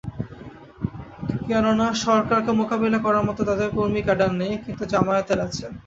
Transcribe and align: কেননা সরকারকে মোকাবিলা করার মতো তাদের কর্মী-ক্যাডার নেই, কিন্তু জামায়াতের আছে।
কেননা 1.41 1.87
সরকারকে 2.01 2.51
মোকাবিলা 2.59 2.99
করার 3.05 3.27
মতো 3.27 3.41
তাদের 3.49 3.69
কর্মী-ক্যাডার 3.77 4.31
নেই, 4.41 4.53
কিন্তু 4.65 4.83
জামায়াতের 4.91 5.39
আছে। 5.47 5.65